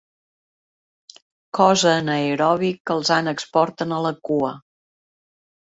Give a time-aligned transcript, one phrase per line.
[1.57, 4.53] Cos anaeròbic que els ànecs porten a la cua.